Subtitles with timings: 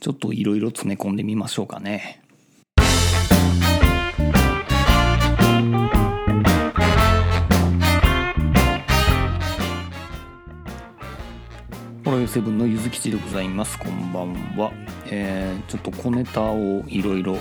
[0.00, 2.22] ちょっといろいろ詰め込んでみましょうかね。
[12.04, 14.70] ホロヨセブンのゆずきちでございますこんばんは、
[15.06, 17.34] えー、ちょっと小ネタをいろいろ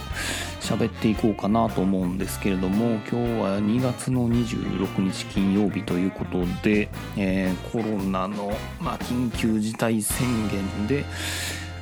[0.60, 11.06] 喋っていこうかなと思うんですけれども今日は2月の26日金曜日ということで、えー、コロナの、まあ、緊急事態宣言で、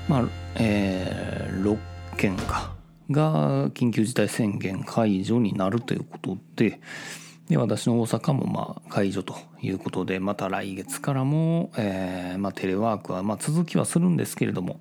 [0.09, 1.77] まあえー、6
[2.17, 2.73] 県か
[3.11, 6.79] が緊急事態宣言解除になるということで、
[7.49, 14.79] で私の大阪もまあ解除ということでまた来月からも、えーまあ、テレワークはまあ続きはするんですけれども、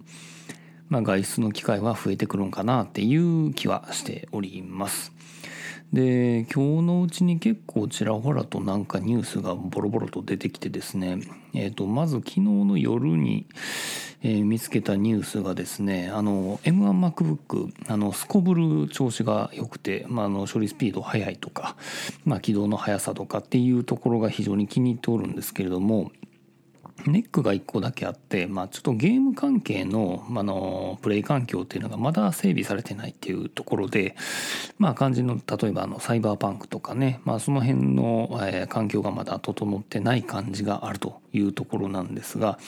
[0.88, 5.12] まあ、外出の機会は増えてくるんかなっていう気はしております。
[5.92, 11.18] で今日のうちに結構ちらほらとなんかニュースがボロボロと出てきてですね、
[11.52, 13.44] えー、とまず昨日の夜に、
[14.22, 21.76] えー、見つけたニュースがですねあの M1MacBook あのすこぶる調子が良くて、まあ、あの処理スピード速いとか、
[22.24, 26.10] まあ、起動の速さとかっていうところが非常に気に入っておるんですけれども
[27.06, 34.16] ネックが1個だけあって、まあ、ちょっとゲーム関係の,、あのプレイ環境っていうのがまだ整備されてないっていうところで、
[34.78, 42.58] まあ、肝心の例えばあのサイバーパンクとかね、まあ、その辺の、えー、環境がまだ整ってない感じがあるというところなんですが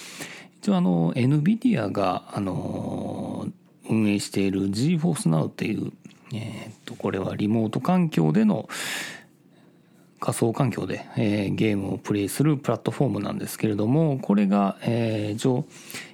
[0.61, 3.47] 一応あの NVIDIA が、あの
[3.89, 5.93] 運営している GeForce NOW っていう、
[6.33, 8.69] えー、とこれはリモート環境での
[10.25, 15.67] 仮想環境で、えー、ゲームをプレイするプラットフォームなんですけれどもこれが、えー、上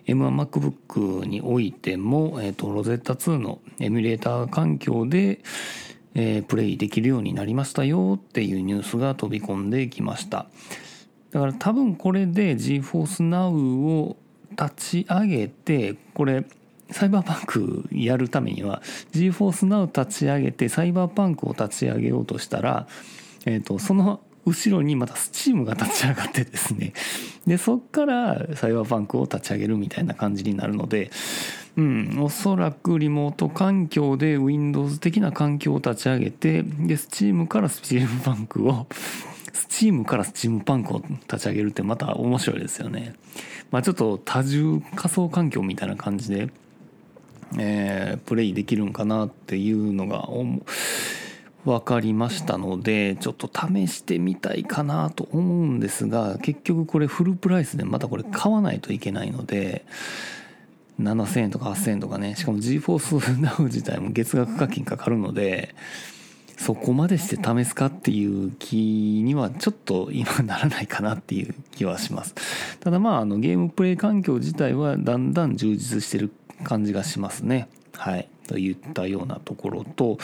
[0.08, 5.39] M1MacBook においても、えーと、 Rosetta 2のエミュレーター環境で、
[6.17, 10.47] えー、プレイできるようになりましたよっていうニュースが飛び込んできました。
[11.30, 14.17] だから多分これで GForce Now を
[14.50, 16.45] 立ち上げてこれ
[16.91, 22.89] サイバーパンクやるためには GForce Now 立ち上げてサイバーパンクを立ち上げようとしたら
[23.46, 26.92] えーと、その後ろにまたスチームが立ち上がってですね
[27.46, 31.11] でそっからサイバーパンクを立ち上げるみたいな感じになるので、
[31.77, 38.86] うん、おそらくリモート環境で Windows 的な環境を立ち上げてでスチームからスチームパンクを
[39.52, 43.14] スチームからスチームパンクを立ち上げるってまた面白いですよね。
[43.70, 46.51] まあ、ちょっと多重仮想環境みたいな感じで、
[47.58, 50.28] えー、プレイできるんかなっていうのが
[51.64, 59.84] 分かりましたのでちょっと試してみたいかなと思うんですが結局これフルプライスでまたこれ買わないといけないので
[61.00, 65.74] 7000円とか8000円とかねしかも GForce Now 自体も月額課金かかるので
[66.56, 72.34] そこまでして試すかっていう気にはちょっと今ならないかなっていう気はします。
[72.80, 76.30] ただまああのゲームプレイ環境自体はだんだん充実してる
[76.62, 77.70] 感じがしますね。
[77.96, 78.28] はい。
[78.46, 80.18] といったようなところと、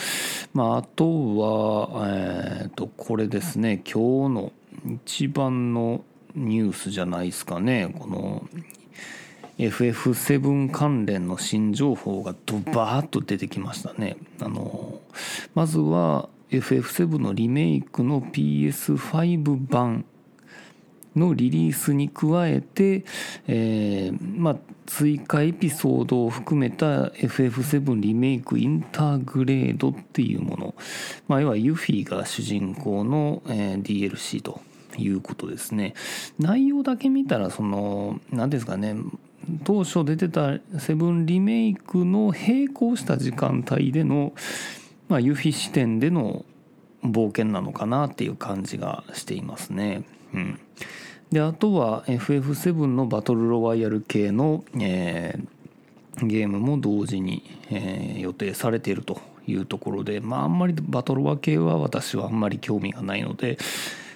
[0.57, 1.05] まあ、あと
[1.37, 4.51] は、えー、とこれですね今日の
[5.05, 6.03] 一番の
[6.33, 8.49] ニュースじゃないですかねこの
[9.59, 14.17] FF7 関連の新情報がドバーッと出てきましたね。
[14.41, 14.99] あの
[15.53, 20.05] まずは FF7 のリメイクの PS5 版
[21.17, 23.03] のリリースに加えて、
[23.47, 30.75] えーまあ、追加エピソードを含めた FF7 リメイクインターグレードっていうもの、
[31.27, 34.61] まあ、要はユフィが主人公の、えー、DLC と
[34.97, 35.93] いうことですね。
[36.39, 38.95] 内容だけ見たらその何ですかね
[39.63, 44.33] 当初出てた7リメイクの並行した時間帯での、
[45.07, 46.45] まあ、ユフィ視点での
[47.03, 50.03] 冒険なのかなっていう感じがしていますね。
[50.33, 50.59] うん、
[51.31, 63.57] であとは FF7 のバトルロワイヤル系の、えー、ゲームも同時に、えー、予定されているというところでまああんまりバトルワ系は私はあんまり興味がないので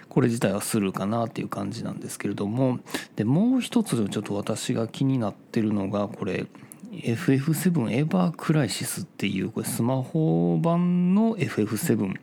[0.08, 2.80] これ自体はスルーかなっていう感じなんですけれども
[3.16, 6.48] でもう一つちょっと私が気になってるのがこれ
[6.92, 12.14] FF7 エヴァークライシスっていうこれスマホ版の FF7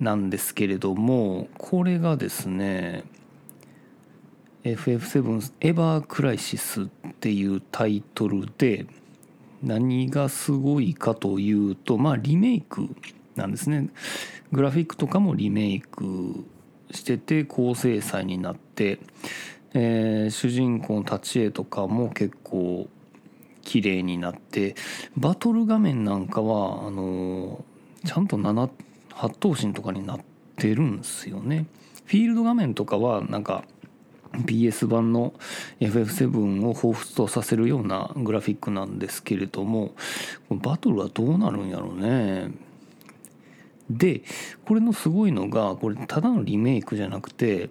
[0.00, 3.04] なんですけれどもこれがですね
[4.64, 6.86] FF7 エヴァークライシスっ
[7.20, 8.86] ていうタイトルで
[9.62, 12.88] 何がすごいかというとまあリメイク
[13.34, 13.88] なんですね。
[14.52, 16.44] グラフィックとかもリメイク
[16.90, 18.98] してて高精細になって、
[19.72, 22.88] えー、主人公の立ち絵とかも結構
[23.62, 24.74] 綺麗になって
[25.16, 28.68] バトル画面なんかはあのー、ちゃんと7
[29.10, 30.20] 8頭身とかになっ
[30.56, 31.66] てるんですよね。
[32.04, 33.64] フィールド画面とかはなんか
[34.32, 35.34] PS 版の
[35.80, 39.94] FF7 を彷彿とさせるようなグラフィックなんですけれども
[40.50, 42.50] バトルはどうなるんやろうね。
[43.90, 44.22] で
[44.64, 47.68] これのすごいのがこれただのリメイクじゃなくて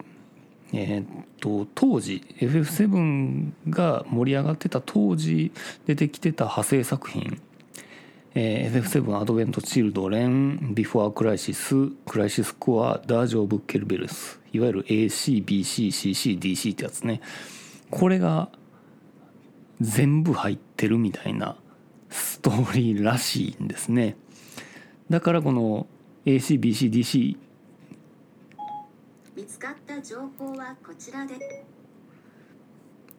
[0.73, 5.51] えー、っと当時 FF7 が盛り上がってた当時
[5.85, 7.41] 出てきてた派生作品
[8.33, 17.21] えー、FF7 アドベント・チルドレンビフォー・クライシスクライシス・コアダージュ・オブ・ケルベロスいわゆる ACBCCCDC ってやつね。
[17.89, 18.49] これが
[19.81, 21.57] 全部入ってるみたいな
[22.09, 24.15] ストーリーらしいんですね。
[25.09, 25.87] だからこの
[26.25, 27.37] ACBCDC
[29.35, 31.65] 見つかった情報はこちらで。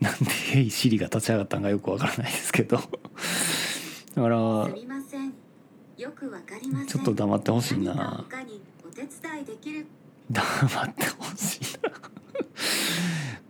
[0.00, 2.80] なんで「ヘイシリ」が立ち上がったんかよくわからないですけど
[4.14, 5.32] だからすみません。
[5.96, 6.86] よくわかりません。
[6.86, 7.94] ちょっと黙ってほしいな。
[7.94, 9.86] 何か他にお手伝いできる。
[10.30, 10.42] 黙
[10.84, 11.60] ってほしい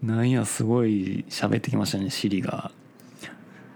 [0.03, 0.14] な。
[0.17, 2.70] なんやすごい喋ってきましたねシリが。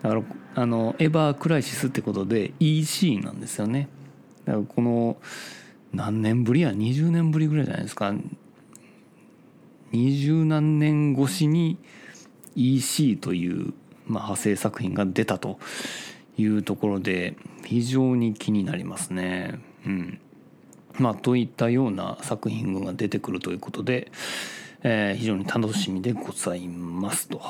[0.03, 0.23] だから
[0.55, 3.89] あのエバークライシスってことで EC なんですよね。
[4.45, 5.17] だからこの
[5.93, 8.15] 何年ぶりや？20年ぶりぐらいじゃないですか。
[9.93, 11.79] 二十何年越しに
[12.55, 13.73] EC という、
[14.07, 15.59] まあ、派生作品が出たと
[16.39, 19.59] いうところで非常に気になりますね。
[19.87, 20.21] うん。
[20.99, 24.11] まあ、といったような作品が出てくるということで、
[24.83, 27.41] えー非常に楽しみでございますと。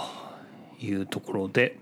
[0.81, 1.79] いうところで、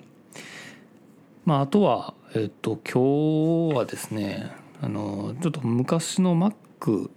[1.45, 7.11] まあ、あとは、えっと、今日はですねあのちょっと昔の Mac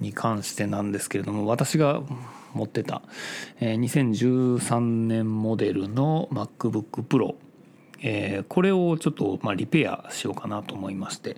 [0.00, 2.02] に関してなんですけれども私が
[2.54, 3.02] 持ってた、
[3.60, 7.34] えー2013年モデルの MacBookPro
[8.02, 11.34] えーこれをちょっとまあリペアしようかなと思いまして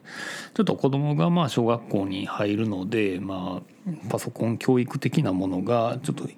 [0.54, 6.28] ちょっと子供がまあ小学校に入るのでまあパソコン教育的なものがちょっと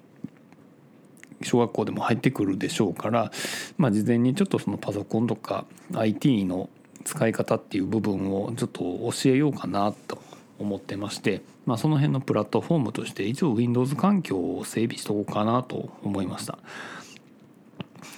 [1.43, 3.31] 小学校でも入ってくるでしょうから、
[3.77, 6.69] まあ、事前にちょっとそのパソコンとか IT の
[7.03, 8.81] 使い方っていう部分をちょっと
[9.11, 10.21] 教えようかなと
[10.57, 16.57] 思ってまして、まあ、その辺のプラットフォームとして一応 Windows 環境を整備しとこうかなと思いました。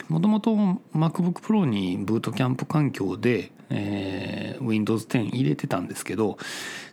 [0.10, 0.56] もともと
[0.96, 6.38] MacBookPro にブートキャンプ環境で、えー Windows 10入れてたんですけど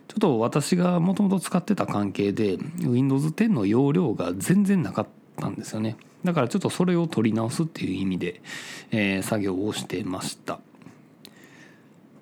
[0.07, 5.07] ちょっと私がもともと使ってた関係で Windows 10の容量が全然なかっ
[5.37, 5.97] たんですよね。
[6.23, 8.41] だからちょっとそれを取り直すっていう意味で、
[8.91, 10.59] えー作業をしてました。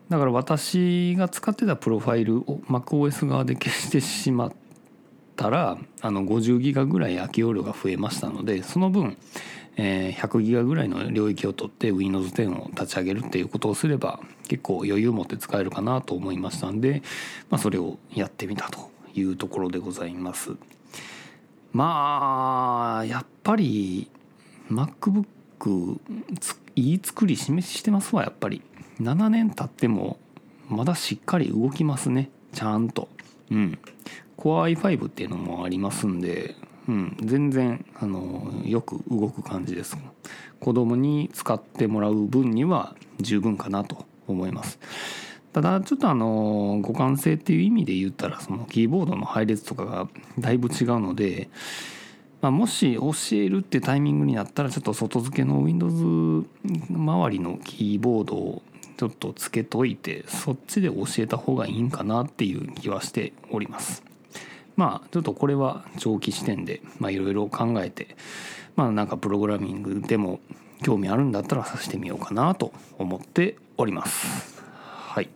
[0.10, 4.54] だから私が使ってたプロファイルを MacOS 側で消してしまっ
[5.36, 9.18] たらあの50ギガぐらい空き容量が増えましたのでその分、
[9.76, 17.02] え100ギガぐらいの領域を取って Windows 10を立ち上げるっていうことをすれば結構余裕持って使えるかなと思いましたんで、
[17.50, 20.52] まあ、それをやってみたというところでございます。
[21.72, 24.10] まあやっぱり
[24.70, 25.98] MacBook
[26.76, 28.62] いい作り示してますわやっぱり。
[29.02, 30.20] 7年経っても
[30.70, 33.10] まだしっかり動きますねちゃんと。
[33.50, 33.80] うん。
[34.38, 36.56] Core i5 っていうのもありますんで、
[36.88, 39.98] うん、全然あのよく動く感じです。
[40.60, 44.80] 子供に使ってもらう分には十分かなと思います。
[45.54, 50.08] ただちょっとあの互換性っていう意味で言ったらそのキーボードの配列とかが
[50.40, 51.50] だいぶ違うので、
[52.42, 56.48] まあ、もし教えるってタイミングになったらちょっと外付けの Windows
[56.90, 58.62] 周りのキーボードを
[58.98, 64.04] ちょっとつけといてそっちで教えた方がいいんかなっていう気はしております。
[64.76, 68.16] まあちょっとこれは長期視点でまあいろいろ考えて
[68.76, 70.40] まあなんかプログラミングでも
[70.82, 74.64] 興味あるんだったらさしてみようかなと思っております。
[74.64, 75.30] はい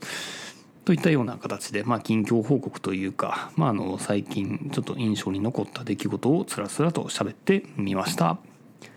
[0.85, 8.37] といったような形で、まあ、近況報告というか、まあ、あの最近ちょっと印象に残った出来事をつらつらと喋ってみました。